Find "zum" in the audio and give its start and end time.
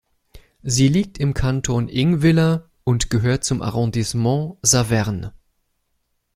3.43-3.61